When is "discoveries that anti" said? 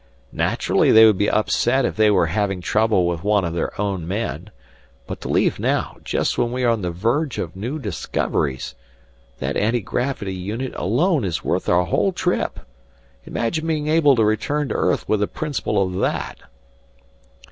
7.77-9.81